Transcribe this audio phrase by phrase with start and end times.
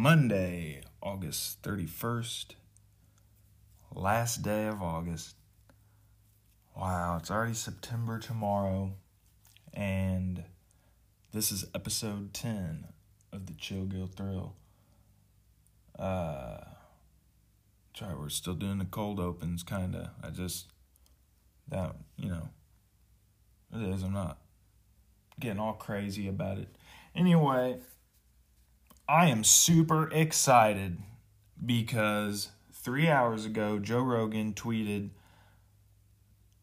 [0.00, 2.54] Monday, August 31st.
[3.94, 5.34] Last day of August.
[6.74, 8.94] Wow, it's already September tomorrow.
[9.74, 10.44] And
[11.34, 12.86] this is episode 10
[13.30, 14.54] of the Chill Gill Thrill.
[15.98, 16.64] Uh,
[17.92, 20.08] try, we're still doing the cold opens, kind of.
[20.22, 20.68] I just,
[21.68, 22.48] that, you know,
[23.74, 24.02] it is.
[24.02, 24.38] I'm not
[25.38, 26.74] getting all crazy about it.
[27.14, 27.80] Anyway,
[29.10, 30.98] I am super excited
[31.66, 35.10] because three hours ago, Joe Rogan tweeted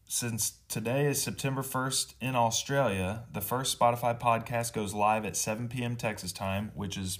[0.06, 5.68] since today is September 1st in Australia, the first Spotify podcast goes live at 7
[5.68, 5.94] p.m.
[5.94, 7.18] Texas time, which is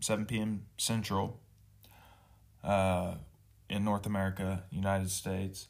[0.00, 0.64] 7 p.m.
[0.76, 1.40] Central
[2.62, 3.14] uh,
[3.70, 5.68] in North America, United States,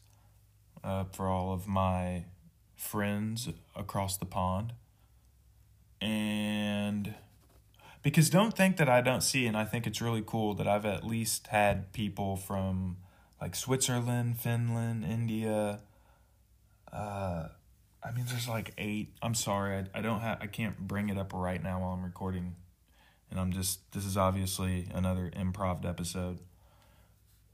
[0.83, 2.25] uh, for all of my
[2.75, 4.73] friends across the pond.
[6.01, 7.15] And
[8.01, 10.85] because don't think that I don't see, and I think it's really cool that I've
[10.85, 12.97] at least had people from
[13.41, 15.81] like Switzerland, Finland, India.
[16.91, 17.47] Uh,
[18.03, 19.13] I mean, there's like eight.
[19.21, 22.03] I'm sorry, I, I don't have, I can't bring it up right now while I'm
[22.03, 22.55] recording,
[23.29, 26.39] and I'm just this is obviously another improv episode.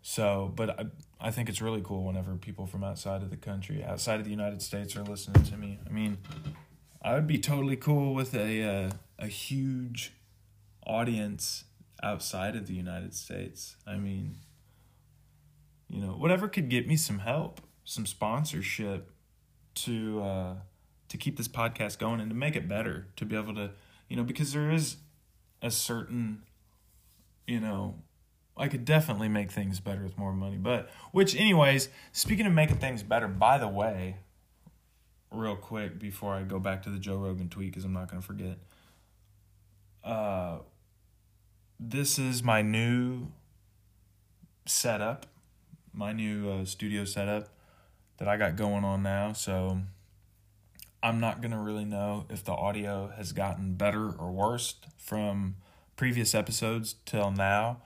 [0.04, 0.86] So, but I,
[1.20, 4.30] I think it's really cool whenever people from outside of the country, outside of the
[4.30, 5.80] United States, are listening to me.
[5.84, 6.20] I mean,
[7.02, 10.14] I would be totally cool with a uh, a huge
[10.86, 11.66] audience
[12.04, 13.76] outside of the United States.
[13.86, 14.38] I mean,
[15.90, 19.12] you know, whatever could get me some help, some sponsorship
[19.76, 20.54] to uh,
[21.10, 23.72] to keep this podcast going and to make it better, to be able to,
[24.10, 24.98] you know, because there is
[25.62, 26.44] a certain,
[27.48, 27.96] you know,
[28.58, 30.58] I could definitely make things better with more money.
[30.58, 34.18] But which, anyways, speaking of making things better, by the way,
[35.32, 38.22] real quick before I go back to the Joe Rogan tweet because I'm not going
[38.22, 38.58] to forget.
[40.04, 40.60] Uh,
[41.80, 43.28] this is my new
[44.66, 45.26] setup,
[45.94, 47.50] my new uh, studio setup
[48.18, 49.34] that I got going on now.
[49.34, 49.82] So
[51.04, 55.56] I'm not going to really know if the audio has gotten better or worse from
[55.96, 57.82] previous episodes till now.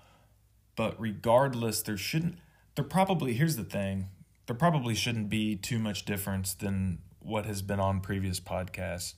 [0.75, 2.37] But regardless, there shouldn't,
[2.75, 4.07] there probably, here's the thing,
[4.45, 9.15] there probably shouldn't be too much difference than what has been on previous podcasts.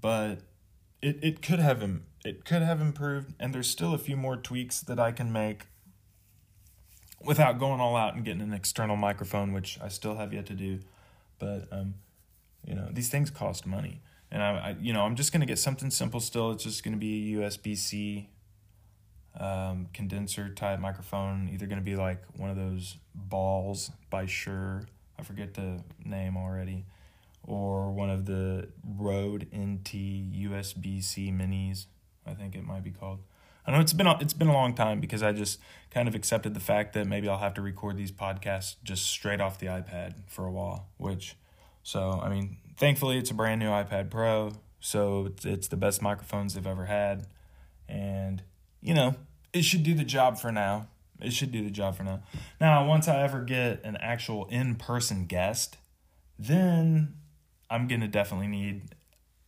[0.00, 0.38] But
[1.02, 1.82] it, it could have
[2.24, 5.66] it could have improved and there's still a few more tweaks that I can make
[7.24, 10.54] without going all out and getting an external microphone which I still have yet to
[10.54, 10.80] do.
[11.38, 11.94] But um
[12.66, 14.00] you know these things cost money.
[14.30, 16.50] And I, I you know I'm just going to get something simple still.
[16.52, 18.28] It's just going to be a USB-C
[19.38, 24.84] um, condenser type microphone either going to be like one of those balls by Shure.
[25.18, 26.84] I forget the name already
[27.48, 31.86] or one of the Rode NT USB C minis.
[32.26, 33.20] I think it might be called.
[33.66, 35.58] I know it's been a, it's been a long time because I just
[35.90, 39.40] kind of accepted the fact that maybe I'll have to record these podcasts just straight
[39.40, 40.88] off the iPad for a while.
[40.98, 41.36] Which,
[41.82, 46.02] so I mean, thankfully it's a brand new iPad Pro, so it's, it's the best
[46.02, 47.26] microphones they've ever had,
[47.88, 48.42] and
[48.82, 49.16] you know
[49.54, 50.88] it should do the job for now.
[51.20, 52.20] It should do the job for now.
[52.60, 55.78] Now, once I ever get an actual in person guest,
[56.38, 57.14] then
[57.70, 58.94] I'm gonna definitely need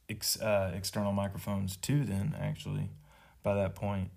[0.09, 2.05] ex, uh, external microphones too.
[2.05, 2.91] Then actually,
[3.43, 4.11] by that point,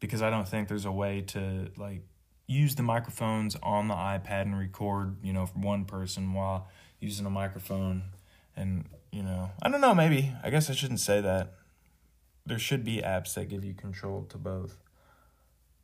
[0.00, 2.02] because I don't think there's a way to like
[2.46, 6.68] use the microphones on the iPad and record, you know, one person while
[7.00, 8.02] using a microphone.
[8.56, 9.94] And you know, I don't know.
[9.94, 11.54] Maybe I guess I shouldn't say that.
[12.44, 14.76] There should be apps that give you control to both.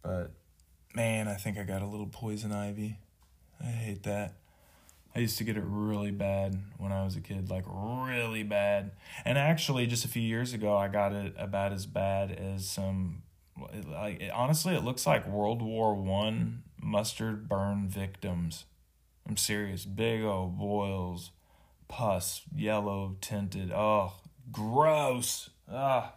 [0.03, 0.33] But
[0.95, 2.99] man, I think I got a little poison ivy.
[3.61, 4.35] I hate that.
[5.15, 8.93] I used to get it really bad when I was a kid, like really bad.
[9.25, 13.23] And actually, just a few years ago, I got it about as bad as some.
[13.87, 18.67] Like it, honestly, it looks like World War One mustard burn victims.
[19.29, 19.85] I'm serious.
[19.85, 21.33] Big old boils,
[21.89, 23.73] pus, yellow tinted.
[23.73, 24.13] Oh,
[24.53, 25.51] gross.
[25.71, 26.15] Ah.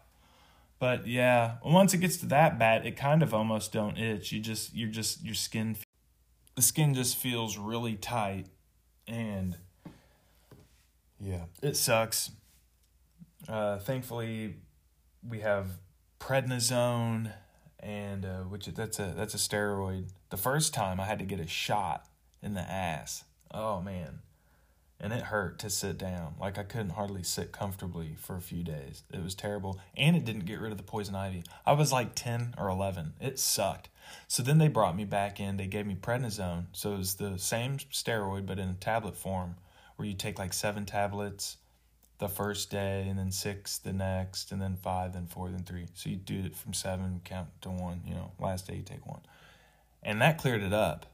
[0.79, 4.31] But yeah, once it gets to that bad, it kind of almost don't itch.
[4.31, 5.75] You just, you're just, your skin,
[6.55, 8.47] the skin just feels really tight
[9.11, 9.57] and
[11.19, 12.31] yeah, it sucks.
[13.47, 14.55] Uh, thankfully,
[15.27, 15.67] we have
[16.19, 17.33] prednisone,
[17.79, 20.09] and uh, which that's a that's a steroid.
[20.29, 22.07] The first time I had to get a shot
[22.41, 23.25] in the ass.
[23.53, 24.19] Oh man,
[24.99, 26.35] and it hurt to sit down.
[26.39, 29.03] Like I couldn't hardly sit comfortably for a few days.
[29.13, 31.43] It was terrible, and it didn't get rid of the poison ivy.
[31.65, 33.13] I was like ten or eleven.
[33.19, 33.89] It sucked.
[34.27, 35.57] So then they brought me back in.
[35.57, 36.65] They gave me prednisone.
[36.73, 39.55] So it was the same steroid, but in a tablet form,
[39.95, 41.57] where you take like seven tablets
[42.19, 45.87] the first day, and then six the next, and then five, then four, then three.
[45.93, 48.01] So you do it from seven, count to one.
[48.05, 49.21] You know, last day you take one,
[50.03, 51.07] and that cleared it up.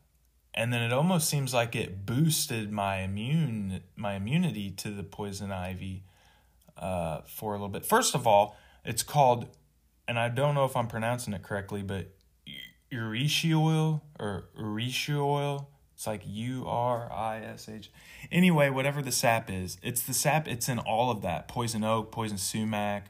[0.54, 5.52] And then it almost seems like it boosted my immune my immunity to the poison
[5.52, 6.04] ivy
[6.78, 7.86] uh, for a little bit.
[7.86, 9.48] First of all, it's called,
[10.08, 12.08] and I don't know if I'm pronouncing it correctly, but
[12.92, 15.69] Reishi oil or Reishi oil.
[15.95, 17.92] It's like U R I S H.
[18.31, 20.48] Anyway, whatever the sap is, it's the sap.
[20.48, 23.10] It's in all of that poison oak, poison sumac.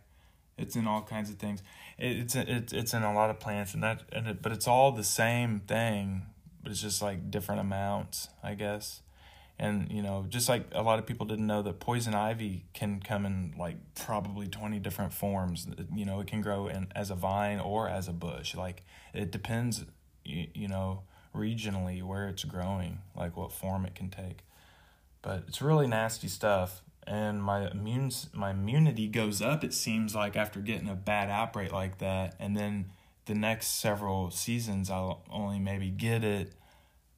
[0.57, 1.61] It's in all kinds of things.
[1.97, 4.67] It, it's it's it's in a lot of plants, and that and it, but it's
[4.67, 6.27] all the same thing,
[6.63, 9.01] but it's just like different amounts, I guess
[9.59, 12.99] and you know just like a lot of people didn't know that poison ivy can
[12.99, 15.67] come in like probably 20 different forms.
[15.95, 18.55] You know it can grow in as a vine or as a bush.
[18.55, 18.83] Like
[19.13, 19.85] it depends
[20.23, 24.39] you, you know regionally where it's growing like what form it can take.
[25.21, 26.81] But it's really nasty stuff.
[27.05, 31.71] And my immune my immunity goes up it seems like after getting a bad outbreak
[31.71, 32.35] like that.
[32.39, 32.91] And then
[33.25, 36.53] the next several seasons I'll only maybe get it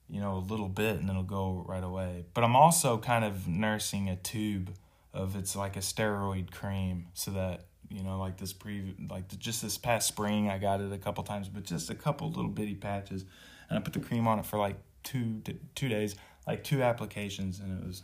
[0.10, 2.26] you know, a little bit and it'll go right away.
[2.34, 4.74] But I'm also kind of nursing a tube
[5.14, 9.62] of it's like a steroid cream so that you know like this pre like just
[9.64, 12.76] this past spring I got it a couple times but just a couple little bitty
[12.76, 13.26] patches
[13.70, 15.42] and I put the cream on it for like two
[15.74, 16.16] two days
[16.46, 18.04] like two applications and it was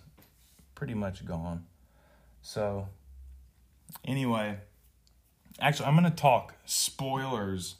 [0.75, 1.65] pretty much gone.
[2.41, 2.89] So
[4.03, 4.59] anyway,
[5.59, 7.75] actually I'm going to talk spoilers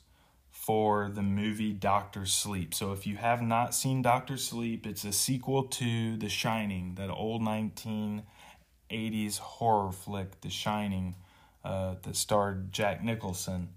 [0.66, 2.74] for the movie Doctor Sleep.
[2.74, 7.12] So if you have not seen Doctor Sleep, it's a sequel to The Shining, that
[7.12, 11.18] old 1980s horror flick, The Shining,
[11.64, 13.70] uh, that starred Jack Nicholson.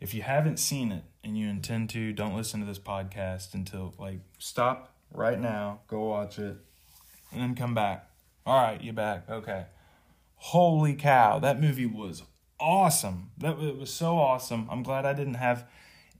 [0.00, 3.94] If you haven't seen it and you intend to, don't listen to this podcast until,
[3.96, 6.56] like, stop right now, go watch it,
[7.30, 8.10] and then come back.
[8.44, 9.30] All right, you back.
[9.30, 9.66] Okay.
[10.34, 12.24] Holy cow, that movie was
[12.58, 13.30] awesome.
[13.38, 14.66] That it was so awesome.
[14.68, 15.64] I'm glad I didn't have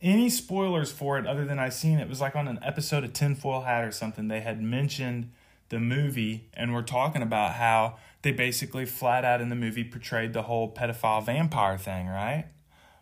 [0.01, 3.13] any spoilers for it other than I seen it was like on an episode of
[3.13, 4.29] Tinfoil Hat or something.
[4.29, 5.31] They had mentioned
[5.69, 10.33] the movie and were talking about how they basically flat out in the movie portrayed
[10.33, 12.47] the whole pedophile vampire thing, right?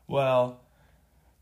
[0.09, 0.61] Well,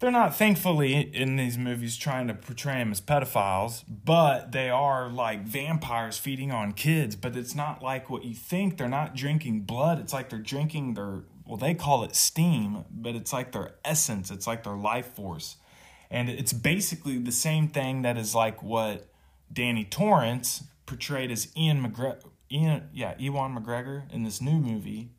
[0.00, 5.08] they're not thankfully in these movies trying to portray them as pedophiles, but they are
[5.08, 7.16] like vampires feeding on kids.
[7.16, 8.76] But it's not like what you think.
[8.76, 9.98] They're not drinking blood.
[10.00, 14.30] It's like they're drinking their well, they call it steam, but it's like their essence,
[14.30, 15.56] it's like their life force.
[16.10, 19.08] And it's basically the same thing that is like what
[19.52, 25.10] Danny Torrance portrayed as Ian McGregor, Ian, yeah, Ewan McGregor in this new movie.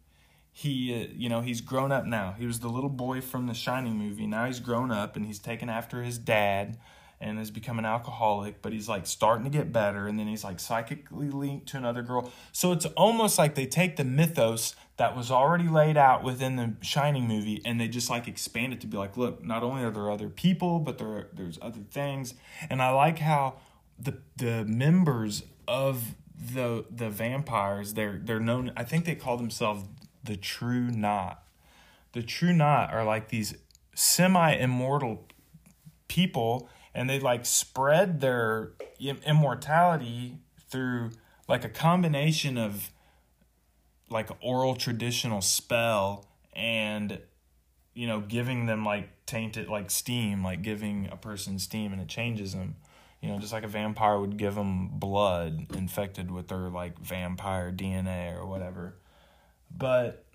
[0.51, 2.33] He, uh, you know, he's grown up now.
[2.37, 4.25] He was the little boy from the Shining movie.
[4.25, 6.77] Now he's grown up and he's taken after his dad
[7.19, 10.43] and has become an alcoholic, but he's like starting to get better, and then he's
[10.43, 12.31] like psychically linked to another girl.
[12.51, 16.73] So it's almost like they take the mythos that was already laid out within the
[16.81, 19.91] Shining movie, and they just like expand it to be like, look, not only are
[19.91, 22.33] there other people, but there there's other things,
[22.69, 23.55] and I like how
[23.99, 28.71] the the members of the the vampires they're they're known.
[28.75, 29.85] I think they call themselves
[30.23, 31.43] the True Knot.
[32.13, 33.55] The True Knot are like these
[33.93, 35.27] semi immortal
[36.07, 40.37] people and they like spread their immortality
[40.69, 41.11] through
[41.47, 42.89] like a combination of
[44.09, 47.19] like oral traditional spell and
[47.93, 52.07] you know giving them like tainted like steam like giving a person steam and it
[52.07, 52.75] changes them.
[53.21, 57.71] You know just like a vampire would give them blood infected with their like vampire
[57.71, 58.95] dna or whatever.
[59.75, 60.25] But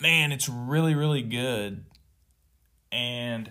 [0.00, 1.84] man it's really really good.
[2.92, 3.50] And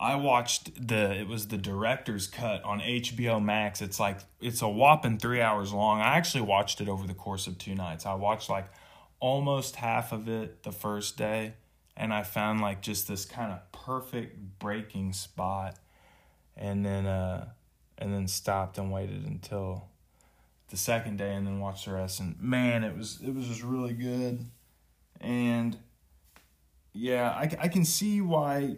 [0.00, 3.82] I watched the it was the director's cut on HBO Max.
[3.82, 6.00] It's like it's a whopping 3 hours long.
[6.00, 8.06] I actually watched it over the course of two nights.
[8.06, 8.70] I watched like
[9.20, 11.52] almost half of it the first day
[11.98, 15.76] and I found like just this kind of perfect breaking spot
[16.56, 17.48] and then uh
[17.98, 19.88] and then stopped and waited until
[20.70, 23.62] the second day and then watched the rest and man it was it was just
[23.62, 24.46] really good
[25.20, 25.76] and
[26.94, 28.76] yeah I, I can see why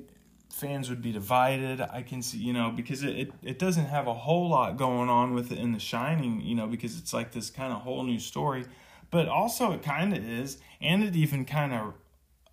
[0.52, 1.80] fans would be divided.
[1.80, 5.08] I can see, you know, because it, it, it doesn't have a whole lot going
[5.08, 8.04] on with it in The Shining, you know, because it's like this kind of whole
[8.04, 8.66] new story.
[9.10, 11.94] But also, it kind of is, and it even kind of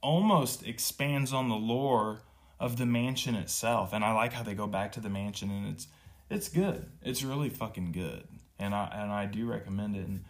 [0.01, 2.21] almost expands on the lore
[2.59, 3.93] of the mansion itself.
[3.93, 5.87] And I like how they go back to the mansion, and it's
[6.29, 6.85] it's good.
[7.01, 8.23] It's really fucking good,
[8.57, 10.07] and I and I do recommend it.
[10.07, 10.23] And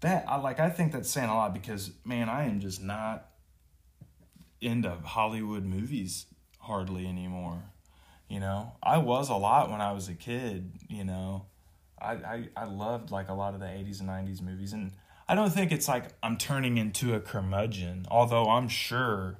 [0.00, 0.60] that I like.
[0.60, 3.28] I think that's saying a lot because man, I am just not
[4.60, 6.26] into Hollywood movies
[6.62, 7.62] hardly anymore.
[8.28, 11.46] You know, I was a lot when I was a kid, you know.
[12.00, 14.92] I, I, I loved like a lot of the 80s and 90s movies and
[15.28, 19.38] I don't think it's like I'm turning into a curmudgeon, although I'm sure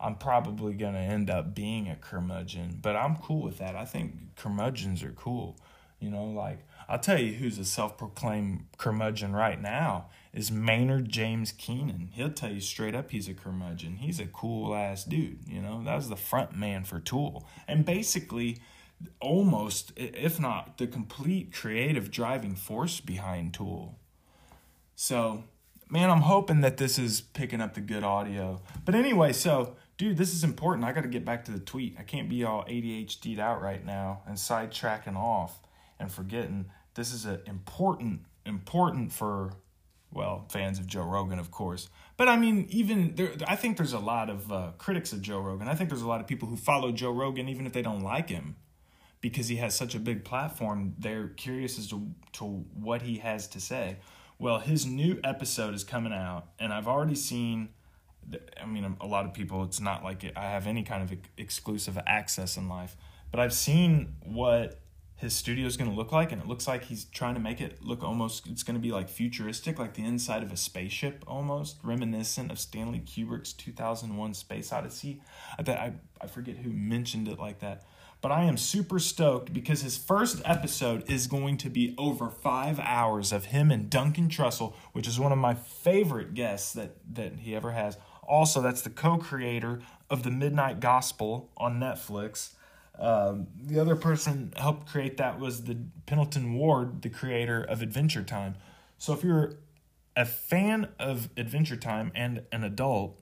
[0.00, 3.76] I'm probably going to end up being a curmudgeon, but I'm cool with that.
[3.76, 5.56] I think curmudgeons are cool.
[6.00, 6.58] You know, like
[6.92, 12.10] I'll tell you who's a self-proclaimed curmudgeon right now is Maynard James Keenan.
[12.12, 13.96] He'll tell you straight up he's a curmudgeon.
[13.96, 15.38] He's a cool ass dude.
[15.48, 18.58] You know, that was the front man for Tool, and basically,
[19.20, 23.98] almost if not the complete creative driving force behind Tool.
[24.94, 25.44] So,
[25.88, 28.60] man, I'm hoping that this is picking up the good audio.
[28.84, 30.84] But anyway, so dude, this is important.
[30.84, 31.96] I got to get back to the tweet.
[31.98, 35.58] I can't be all ADHD'd out right now and sidetracking off
[35.98, 39.52] and forgetting this is a important important for
[40.12, 41.88] well fans of Joe Rogan of course.
[42.16, 45.40] But I mean even there I think there's a lot of uh, critics of Joe
[45.40, 45.68] Rogan.
[45.68, 48.02] I think there's a lot of people who follow Joe Rogan even if they don't
[48.02, 48.56] like him
[49.20, 50.94] because he has such a big platform.
[50.98, 52.44] They're curious as to to
[52.74, 53.98] what he has to say.
[54.38, 57.70] Well his new episode is coming out and I've already seen
[58.60, 61.98] I mean a lot of people it's not like I have any kind of exclusive
[62.06, 62.96] access in life
[63.30, 64.81] but I've seen what
[65.22, 67.60] his studio is going to look like and it looks like he's trying to make
[67.60, 71.24] it look almost it's going to be like futuristic like the inside of a spaceship
[71.28, 75.22] almost reminiscent of stanley kubrick's 2001 space odyssey.
[75.58, 77.84] I I, I forget who mentioned it like that.
[78.20, 82.80] But i am super stoked because his first episode is going to be over five
[82.80, 87.34] hours of him and duncan trussell which is one of my favorite guests that that
[87.40, 87.96] he ever has.
[88.24, 92.54] Also that's the co-creator of the midnight gospel on netflix
[92.98, 98.22] um, the other person helped create that was the Pendleton Ward, the creator of Adventure
[98.22, 98.54] Time.
[98.98, 99.54] So if you're
[100.14, 103.20] a fan of Adventure Time and an adult,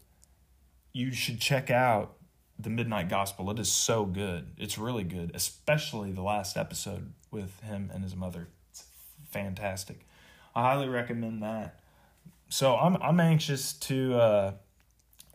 [0.92, 2.16] you should check out
[2.58, 3.50] the Midnight Gospel.
[3.50, 4.48] It is so good.
[4.58, 8.48] It's really good, especially the last episode with him and his mother.
[8.70, 8.84] It's
[9.30, 10.06] fantastic.
[10.54, 11.80] I highly recommend that.
[12.48, 14.52] So I'm I'm anxious to uh,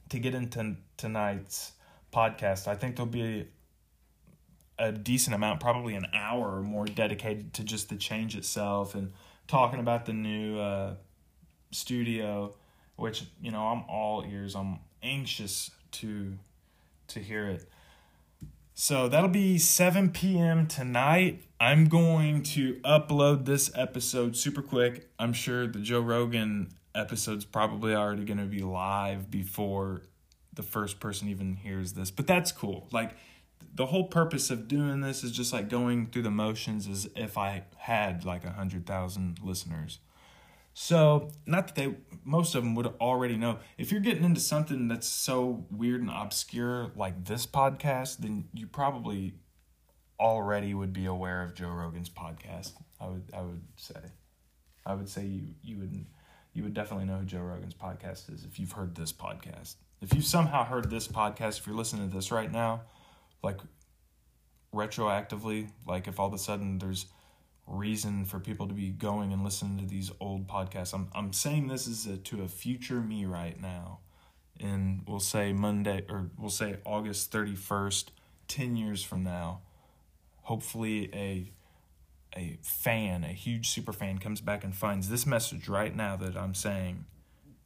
[0.10, 1.72] to get into tonight's
[2.14, 2.68] podcast.
[2.68, 3.48] I think there'll be
[4.78, 9.14] a decent amount, probably an hour or more, dedicated to just the change itself and
[9.48, 10.96] talking about the new uh,
[11.72, 12.56] studio,
[12.96, 14.56] which you know I'm all ears.
[14.56, 16.38] I'm anxious to
[17.08, 17.70] to hear it.
[18.78, 20.68] So that'll be 7 p.m.
[20.68, 21.44] tonight.
[21.62, 25.10] I'm going to upload this episode super quick.
[25.18, 30.02] I'm sure the Joe Rogan episode's probably already going to be live before
[30.54, 32.88] the first person even hears this, but that's cool.
[32.92, 33.16] Like
[33.74, 37.38] the whole purpose of doing this is just like going through the motions as if
[37.38, 40.00] I had like a hundred thousand listeners.
[40.78, 41.96] So, not that they,
[42.26, 43.60] most of them would already know.
[43.78, 48.68] If you're getting into something that's so weird and obscure like this podcast, then you
[48.68, 49.36] probably
[50.20, 52.74] already would be aware of Joe Rogan's podcast.
[53.00, 54.02] I would, I would say,
[54.86, 56.06] I would say you, you would,
[56.54, 59.76] you would definitely know who Joe Rogan's podcast is if you've heard this podcast.
[60.02, 62.82] If you've somehow heard this podcast, if you're listening to this right now,
[63.46, 63.60] like
[64.74, 67.06] retroactively like if all of a sudden there's
[67.68, 71.68] reason for people to be going and listening to these old podcasts i'm i'm saying
[71.68, 74.00] this is a, to a future me right now.
[74.58, 78.06] And we'll say monday or we'll say august 31st
[78.48, 79.62] 10 years from now
[80.44, 81.52] hopefully a
[82.38, 86.38] a fan a huge super fan comes back and finds this message right now that
[86.38, 87.06] i'm saying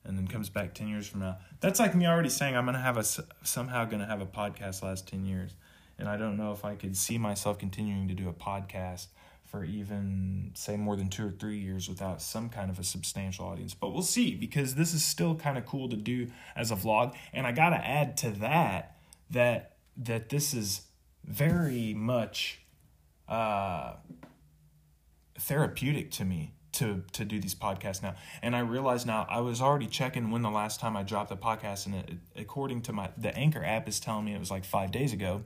[0.05, 1.37] and then comes back 10 years from now.
[1.59, 5.07] That's like me already saying i'm gonna have a somehow gonna have a podcast last
[5.07, 5.53] 10 years
[5.99, 9.07] and I don't know if I could see myself continuing to do a podcast
[9.45, 13.45] for even say more than two or three years without some kind of a substantial
[13.45, 13.73] audience.
[13.73, 17.15] But we'll see because this is still kind of cool to do as a vlog.
[17.33, 18.97] And I gotta add to that
[19.31, 20.81] that that this is
[21.25, 22.61] very much
[23.27, 23.93] uh,
[25.37, 28.15] therapeutic to me to to do these podcasts now.
[28.41, 31.35] And I realize now I was already checking when the last time I dropped a
[31.35, 34.63] podcast, and it, according to my the Anchor app is telling me it was like
[34.63, 35.43] five days ago.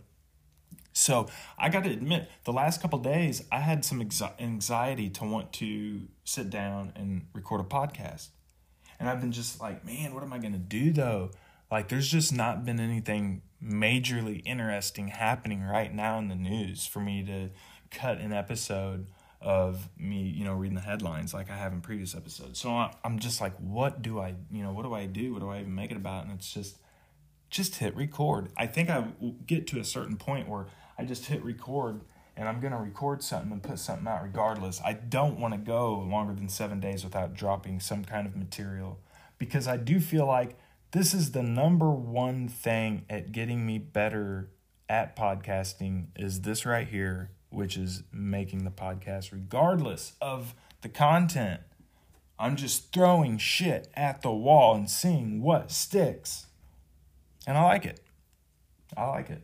[0.93, 4.07] So I got to admit, the last couple days, I had some
[4.39, 8.29] anxiety to want to sit down and record a podcast.
[8.99, 11.31] And I've been just like, man, what am I going to do though?
[11.71, 16.99] Like, there's just not been anything majorly interesting happening right now in the news for
[16.99, 17.49] me to
[17.89, 19.07] cut an episode
[19.41, 22.59] of me, you know, reading the headlines like I have in previous episodes.
[22.59, 22.69] So
[23.03, 25.33] I'm just like, what do I, you know, what do I do?
[25.33, 26.25] What do I even make it about?
[26.25, 26.77] And it's just,
[27.49, 28.49] just hit record.
[28.55, 29.05] I think I
[29.45, 32.01] get to a certain point where I just hit record
[32.35, 34.81] and I'm going to record something and put something out regardless.
[34.83, 38.99] I don't want to go longer than seven days without dropping some kind of material
[39.37, 40.57] because I do feel like
[40.91, 44.49] this is the number one thing at getting me better
[44.89, 51.61] at podcasting is this right here, which is making the podcast regardless of the content.
[52.39, 56.47] I'm just throwing shit at the wall and seeing what sticks.
[57.45, 57.99] And I like it.
[58.97, 59.43] I like it.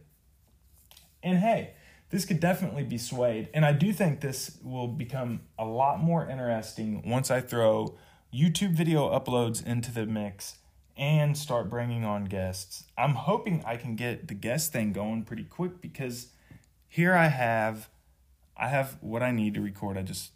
[1.23, 1.73] And hey,
[2.09, 3.49] this could definitely be swayed.
[3.53, 7.97] And I do think this will become a lot more interesting once I throw
[8.33, 10.57] YouTube video uploads into the mix
[10.97, 12.83] and start bringing on guests.
[12.97, 16.27] I'm hoping I can get the guest thing going pretty quick because
[16.87, 17.89] here I have
[18.57, 19.97] I have what I need to record.
[19.97, 20.31] I just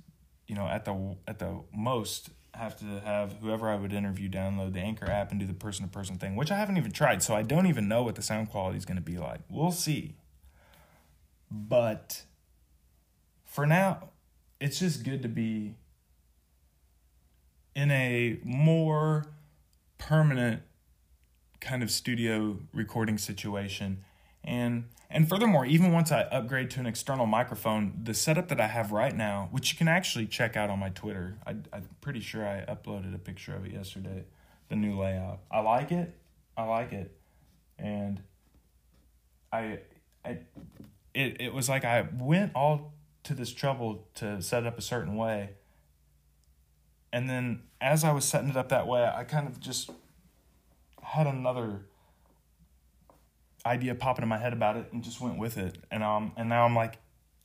[0.48, 4.74] you know at the at the most have to have whoever I would interview download
[4.74, 7.24] the Anchor app and do the person to person thing, which I haven't even tried.
[7.24, 9.42] So I don't even know what the sound quality is going to be like.
[9.50, 10.16] We'll see.
[11.54, 12.24] But
[13.46, 14.10] for now,
[14.60, 15.76] it's just good to be
[17.76, 19.26] in a more
[19.98, 20.64] permanent
[21.62, 24.04] kind of studio recording situation.
[24.44, 28.66] And and furthermore even once i upgrade to an external microphone the setup that i
[28.66, 32.20] have right now which you can actually check out on my twitter I, i'm pretty
[32.20, 34.26] sure i uploaded a picture of it yesterday
[34.74, 35.42] the new layout.
[35.52, 36.16] I like it.
[36.58, 37.16] I like it.
[37.78, 38.22] And
[39.52, 39.80] i
[40.26, 40.40] i
[41.14, 42.94] it, it was like i went all
[43.24, 45.52] to this trouble to set it up a certain way
[47.14, 49.92] and then as I was setting it up that way, I kind of just
[51.02, 51.82] had another
[53.66, 55.78] idea popping in my head about it and just went with it.
[55.92, 56.96] And um and now I'm like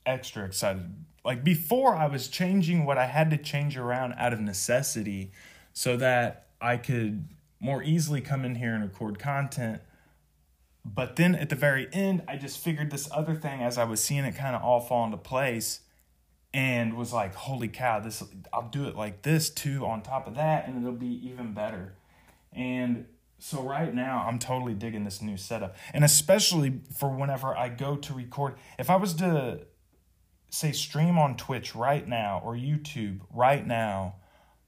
[0.07, 0.91] extra excited.
[1.23, 5.31] Like before I was changing what I had to change around out of necessity
[5.71, 9.81] so that I could more easily come in here and record content.
[10.85, 14.01] But then at the very end, I just figured this other thing as I was
[14.01, 15.81] seeing it kind of all fall into place
[16.53, 20.35] and was like, holy cow, this I'll do it like this too on top of
[20.35, 21.93] that, and it'll be even better.
[22.51, 23.05] And
[23.37, 25.75] so right now I'm totally digging this new setup.
[25.93, 28.55] And especially for whenever I go to record.
[28.77, 29.61] If I was to
[30.49, 34.15] say stream on Twitch right now or YouTube right now,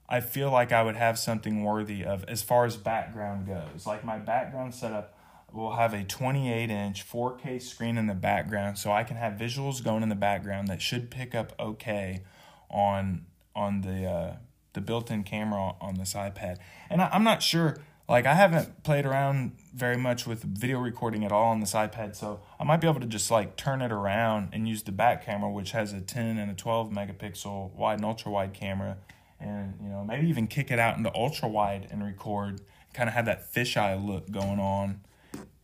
[0.07, 3.87] I feel like I would have something worthy of as far as background goes.
[3.87, 5.17] Like my background setup
[5.53, 9.83] will have a 28 inch 4K screen in the background so I can have visuals
[9.83, 12.23] going in the background that should pick up okay
[12.69, 14.35] on on the uh,
[14.73, 16.57] the built-in camera on this iPad.
[16.89, 21.23] And I, I'm not sure like I haven't played around very much with video recording
[21.23, 23.91] at all on this iPad, so I might be able to just like turn it
[23.91, 27.95] around and use the back camera, which has a 10 and a 12 megapixel wide
[27.95, 28.97] and ultra wide camera,
[29.39, 32.61] and you know maybe even kick it out into ultra wide and record,
[32.93, 35.01] kind of have that fisheye look going on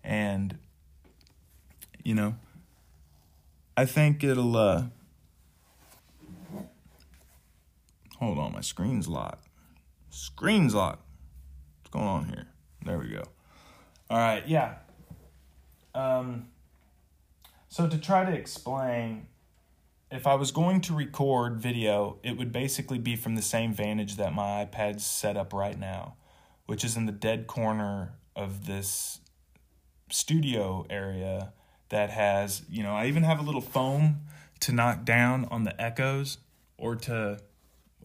[0.08, 0.58] and
[2.04, 2.36] you know
[3.76, 4.86] i think it'll uh
[8.20, 9.48] hold on my screen's locked.
[10.10, 11.04] Screen's locked.
[11.80, 12.48] What's going on here?
[12.84, 13.24] There we go.
[14.10, 14.76] All right yeah.
[15.94, 16.48] Um
[17.68, 19.28] so to try to explain
[20.10, 24.16] if I was going to record video, it would basically be from the same vantage
[24.16, 26.16] that my iPad's set up right now,
[26.66, 29.20] which is in the dead corner of this
[30.10, 31.54] studio area
[31.90, 34.22] that has, you know, I even have a little foam
[34.62, 36.38] to knock down on the echoes
[36.78, 37.40] or to,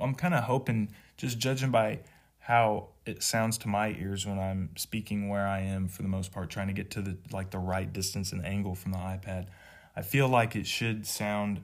[0.00, 2.00] I'm kind of hoping, just judging by
[2.38, 6.32] how it sounds to my ears when I'm speaking where I am for the most
[6.32, 9.46] part, trying to get to the like the right distance and angle from the iPad.
[9.94, 11.62] I feel like it should sound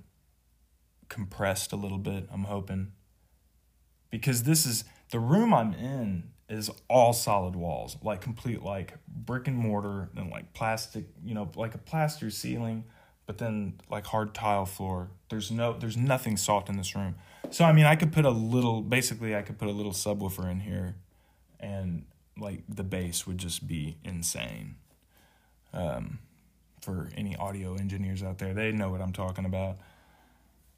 [1.08, 2.92] compressed a little bit, I'm hoping.
[4.10, 9.48] Because this is the room I'm in is all solid walls, like complete like brick
[9.48, 12.84] and mortar and like plastic, you know, like a plaster ceiling,
[13.26, 15.10] but then like hard tile floor.
[15.28, 17.16] There's no there's nothing soft in this room.
[17.50, 20.50] So I mean, I could put a little basically I could put a little subwoofer
[20.50, 20.96] in here
[21.60, 22.06] and
[22.38, 24.76] like the bass would just be insane.
[25.74, 26.20] Um
[26.80, 29.76] for any audio engineers out there, they know what I'm talking about.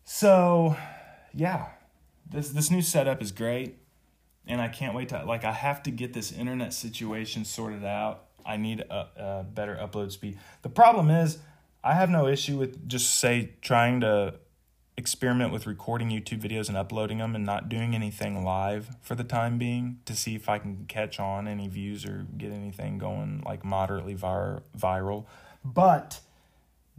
[0.05, 0.77] So,
[1.33, 1.69] yeah.
[2.29, 3.80] This this new setup is great
[4.51, 8.25] and I can't wait to like I have to get this internet situation sorted out.
[8.45, 10.39] I need a, a, better upload speed.
[10.63, 11.39] The problem is
[11.85, 14.35] I have no issue with just say trying to
[14.97, 19.25] experiment with recording YouTube videos and uploading them and not doing anything live for the
[19.25, 23.43] time being to see if I can catch on any views or get anything going
[23.47, 25.27] like moderately vir- viral.
[25.65, 26.21] But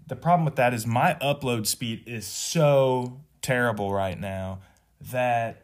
[0.08, 4.60] the problem with that is my upload speed is so terrible right now
[5.12, 5.61] that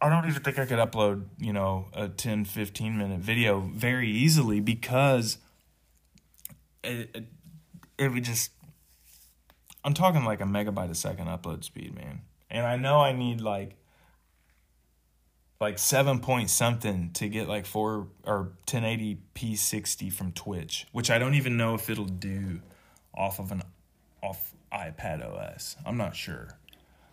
[0.00, 4.08] I don't even think I could upload, you know, a 10, 15 minute video very
[4.10, 5.38] easily because
[6.84, 7.24] it, it,
[7.98, 8.50] it would just,
[9.84, 12.22] I'm talking like a megabyte a second upload speed, man.
[12.50, 13.76] And I know I need like,
[15.60, 21.18] like seven point something to get like four or 1080p 60 from Twitch, which I
[21.18, 22.60] don't even know if it'll do
[23.14, 23.62] off of an,
[24.22, 25.76] off iPad OS.
[25.86, 26.58] I'm not sure.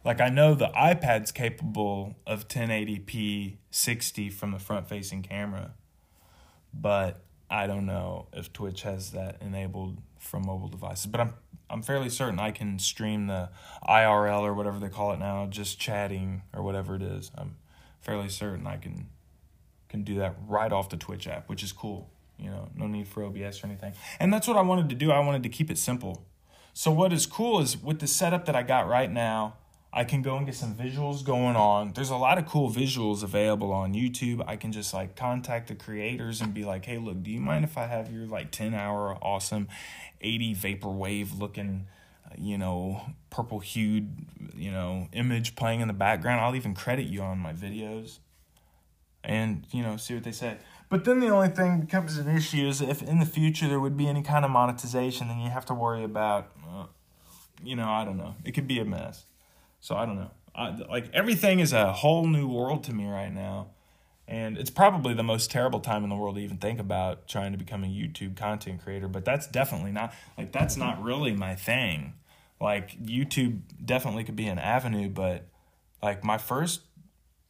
[0.04, 5.74] Like I know the iPad's capable of 1080p 60 from the front facing camera,
[6.74, 11.08] but I don't know if Twitch has that enabled from mobile devices.
[11.08, 11.34] But I'm
[11.70, 13.50] I'm fairly certain I can stream the
[13.88, 17.32] IRL or whatever they call it now, just chatting or whatever it is.
[17.38, 17.58] I'm
[18.02, 19.08] fairly certain I can
[19.88, 22.10] can do that right off the Twitch app, which is cool.
[22.38, 23.94] You know, no need for OBS or anything.
[24.20, 25.12] And that's what I wanted to do.
[25.12, 26.26] I wanted to keep it simple.
[26.74, 29.58] So what is cool is with the setup that I got right now,
[29.92, 31.94] I can go and get some visuals going on.
[31.94, 34.44] There's a lot of cool visuals available on YouTube.
[34.46, 37.64] I can just like contact the creators and be like, "Hey, look, do you mind
[37.64, 39.68] if I have your like 10-hour awesome
[40.22, 41.88] 80 vaporwave looking,
[42.38, 44.10] you know, purple hued,
[44.56, 46.42] you know, image playing in the background?
[46.42, 48.20] I'll even credit you on my videos."
[49.22, 50.58] And, you know, see what they say.
[50.88, 53.98] But then the only thing becomes an issue is if in the future there would
[53.98, 56.86] be any kind of monetization, then you have to worry about, uh,
[57.62, 58.36] you know, I don't know.
[58.46, 59.26] It could be a mess.
[59.80, 60.32] So I don't know.
[60.56, 63.68] I, like everything is a whole new world to me right now.
[64.28, 67.52] And it's probably the most terrible time in the world to even think about trying
[67.52, 69.08] to become a YouTube content creator.
[69.08, 72.14] But that's definitely not, like, that's not really my thing.
[72.62, 75.48] Like, YouTube definitely could be an avenue, but,
[76.04, 76.82] like, my first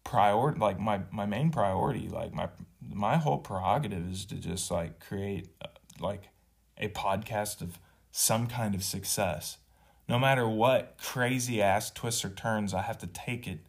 [0.06, 2.48] priority, like, my, my main priority, like, my,
[2.82, 5.68] my whole prerogative is to just, like, create, uh,
[6.00, 6.30] like,
[6.78, 7.78] a podcast of
[8.12, 9.58] some kind of success
[10.10, 13.60] no matter what crazy ass twists or turns, I have to take it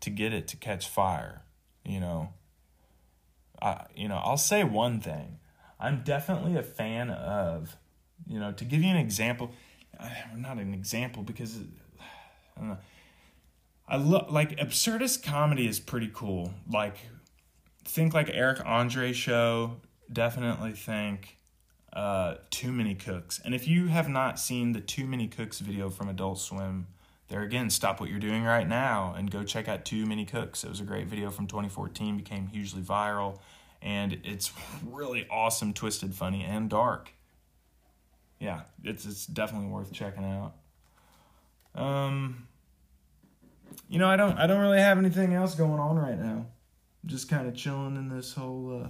[0.00, 1.42] to get it to catch fire.
[1.84, 2.32] You know,
[3.60, 5.40] I you know I'll say one thing.
[5.80, 7.76] I'm definitely a fan of,
[8.26, 9.50] you know, to give you an example,
[10.36, 11.58] not an example because
[12.56, 12.78] I don't know.
[13.88, 16.52] I look like absurdist comedy is pretty cool.
[16.70, 16.98] Like
[17.84, 19.80] think like Eric Andre show.
[20.10, 21.37] Definitely think
[21.92, 23.40] uh, Too Many Cooks.
[23.44, 26.86] And if you have not seen the Too Many Cooks video from Adult Swim,
[27.28, 30.64] there again, stop what you're doing right now and go check out Too Many Cooks.
[30.64, 33.38] It was a great video from 2014, became hugely viral,
[33.82, 34.50] and it's
[34.90, 37.12] really awesome, twisted, funny, and dark.
[38.38, 40.54] Yeah, it's it's definitely worth checking out.
[41.74, 42.46] Um,
[43.88, 46.46] you know, I don't I don't really have anything else going on right now.
[47.02, 48.84] I'm just kind of chilling in this whole.
[48.84, 48.88] Uh,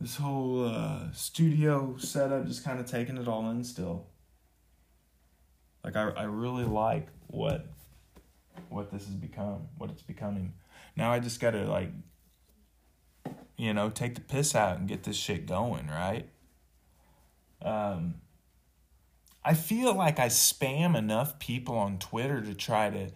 [0.00, 4.06] this whole uh, studio setup, just kind of taking it all in still.
[5.82, 7.66] Like I, I really like what
[8.68, 10.54] what this has become, what it's becoming.
[10.96, 11.90] Now I just gotta like
[13.56, 16.28] you know, take the piss out and get this shit going, right?
[17.62, 18.16] Um
[19.44, 23.10] I feel like I spam enough people on Twitter to try to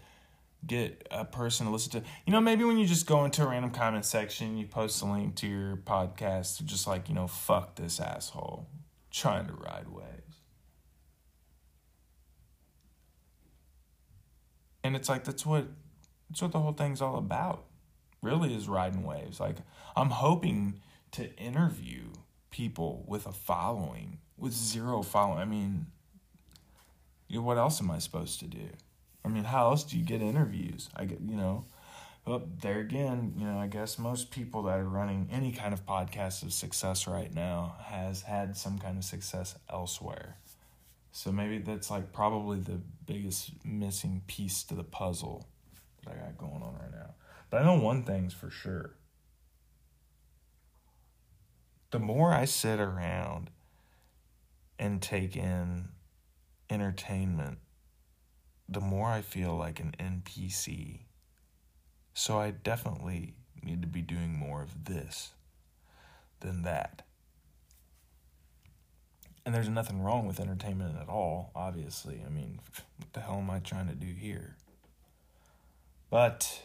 [0.66, 3.48] get a person to listen to you know maybe when you just go into a
[3.48, 7.76] random comment section you post a link to your podcast just like you know fuck
[7.76, 8.66] this asshole
[9.10, 10.06] trying to ride waves.
[14.82, 15.66] And it's like that's what
[16.28, 17.64] that's what the whole thing's all about
[18.22, 19.40] really is riding waves.
[19.40, 19.56] Like
[19.96, 20.80] i'm hoping
[21.12, 22.04] to interview
[22.50, 25.86] people with a following with zero following i mean
[27.28, 28.68] you know, what else am i supposed to do
[29.24, 30.88] I mean, how else do you get interviews?
[30.96, 31.64] I get, you know,
[32.24, 35.86] but there again, you know, I guess most people that are running any kind of
[35.86, 40.36] podcast of success right now has had some kind of success elsewhere.
[41.12, 45.46] So maybe that's like probably the biggest missing piece to the puzzle
[46.04, 47.14] that I got going on right now.
[47.50, 48.94] But I know one thing's for sure.
[51.90, 53.50] The more I sit around
[54.78, 55.88] and take in
[56.70, 57.58] entertainment
[58.70, 61.00] the more I feel like an NPC.
[62.14, 65.32] So I definitely need to be doing more of this
[66.38, 67.02] than that.
[69.44, 72.22] And there's nothing wrong with entertainment at all, obviously.
[72.24, 72.60] I mean,
[72.98, 74.54] what the hell am I trying to do here?
[76.08, 76.62] But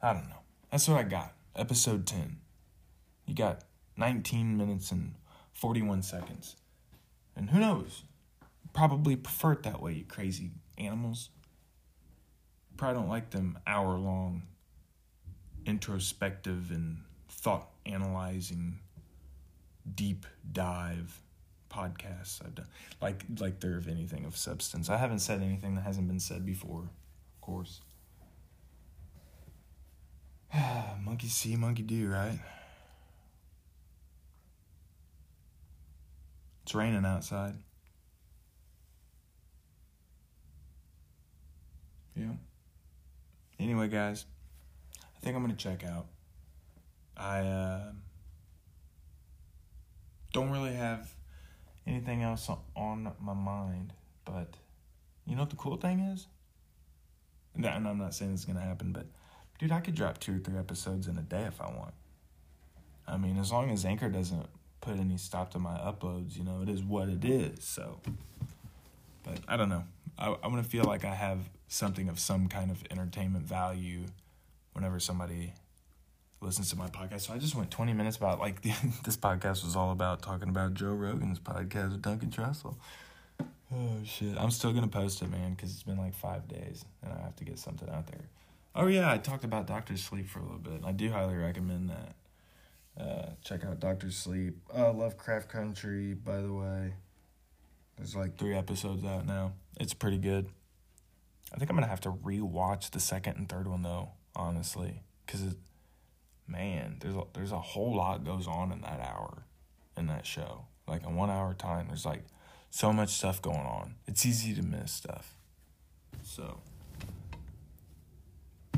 [0.00, 0.42] I don't know.
[0.70, 1.32] That's what I got.
[1.56, 2.36] Episode 10.
[3.26, 3.62] You got
[3.96, 5.14] 19 minutes and
[5.54, 6.56] 41 seconds.
[7.34, 8.04] And who knows?
[8.72, 11.30] Probably prefer it that way, you crazy animals.
[12.76, 14.42] Probably don't like them hour long,
[15.66, 18.78] introspective and thought analyzing,
[19.94, 21.20] deep dive
[21.70, 22.66] podcasts I've done.
[23.00, 24.88] Like like they're of anything of substance.
[24.88, 27.80] I haven't said anything that hasn't been said before, of course.
[31.02, 32.38] monkey see, monkey do, right?
[36.62, 37.54] It's raining outside.
[42.16, 42.32] Yeah.
[43.58, 44.26] Anyway, guys,
[45.16, 46.06] I think I'm gonna check out.
[47.16, 47.92] I uh,
[50.32, 51.14] don't really have
[51.86, 53.92] anything else on my mind
[54.24, 54.54] But
[55.26, 56.26] you know what the cool thing is?
[57.54, 59.06] And I'm not saying it's gonna happen, but
[59.58, 61.94] dude, I could drop two or three episodes in a day if I want.
[63.06, 64.46] I mean, as long as Anchor doesn't
[64.80, 67.64] put any stop to my uploads, you know, it is what it is.
[67.64, 68.00] So,
[69.22, 69.84] but I don't know.
[70.18, 71.38] I, I want to feel like I have
[71.72, 74.04] something of some kind of entertainment value
[74.74, 75.54] whenever somebody
[76.40, 77.22] listens to my podcast.
[77.22, 78.60] So I just went 20 minutes about like
[79.04, 82.76] this podcast was all about talking about Joe Rogan's podcast with Duncan Trussell.
[83.74, 84.36] Oh shit!
[84.38, 87.34] I'm still gonna post it, man, because it's been like five days, and I have
[87.36, 88.20] to get something out there.
[88.74, 90.82] Oh yeah, I talked about Doctor Sleep for a little bit.
[90.84, 93.02] I do highly recommend that.
[93.02, 94.58] Uh, check out Doctor Sleep.
[94.76, 96.92] Uh, Lovecraft Country, by the way.
[97.96, 99.52] There's like three episodes out now.
[99.80, 100.48] It's pretty good.
[101.52, 105.54] I think I'm gonna have to rewatch the second and third one though, honestly, because
[106.46, 109.44] man, there's a, there's a whole lot goes on in that hour,
[109.96, 110.66] in that show.
[110.86, 112.24] Like in one hour time, there's like
[112.70, 113.94] so much stuff going on.
[114.06, 115.34] It's easy to miss stuff.
[116.22, 116.60] So,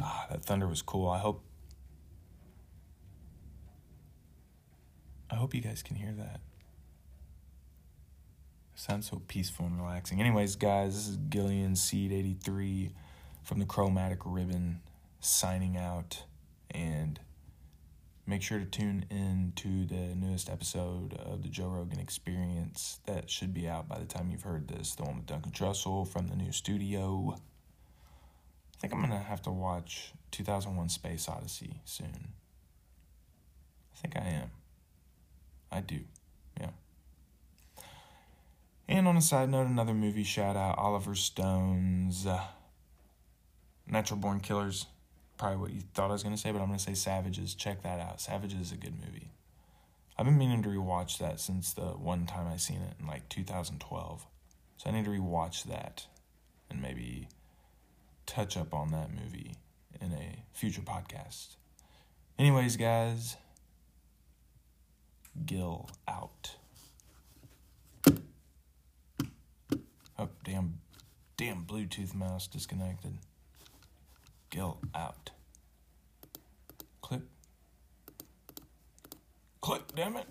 [0.01, 1.09] ah, that thunder was cool.
[1.09, 1.45] I hope.
[5.31, 6.41] I hope you guys can hear that.
[8.87, 10.21] Sounds so peaceful and relaxing.
[10.21, 12.93] Anyways, guys, this is Gillian Seed 83
[13.43, 14.83] from the Chromatic Ribbon
[15.21, 16.25] signing out.
[16.71, 17.19] And
[18.27, 23.31] Make sure to tune in to the newest episode of the Joe Rogan Experience that
[23.31, 24.95] should be out by the time you've heard this.
[24.95, 27.35] The one with Duncan Trussell from the new studio.
[27.37, 32.33] I think I'm going to have to watch 2001 Space Odyssey soon.
[33.95, 34.51] I think I am.
[35.73, 36.01] I do.
[38.89, 42.45] And on a side note, another movie shout out Oliver Stone's uh,
[43.87, 44.87] Natural Born Killers
[45.37, 47.55] probably what you thought I was going to say, but I'm going to say Savages.
[47.55, 48.21] Check that out.
[48.21, 49.31] Savages is a good movie.
[50.17, 53.29] I've been meaning to rewatch that since the one time I seen it in like
[53.29, 54.27] 2012.
[54.77, 56.07] So I need to rewatch that
[56.71, 57.29] and maybe
[58.27, 59.57] touch up on that movie
[60.01, 61.57] in a future podcast.
[62.39, 63.37] Anyways, guys,
[65.45, 66.57] Gil out.
[70.19, 70.81] Oh, damn,
[71.37, 73.19] damn Bluetooth mouse disconnected.
[74.51, 75.31] Gil out.
[77.03, 77.23] Click.
[79.61, 80.29] Click, damn it.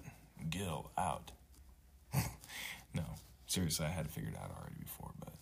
[0.50, 1.32] Gil out.
[2.94, 3.04] no,
[3.46, 5.34] seriously, I had it out already before, but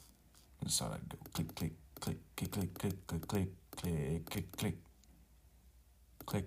[0.62, 4.52] I just thought I'd go click click, click, click, click, click, click, click, click, click,
[4.58, 4.76] click,
[6.26, 6.46] click.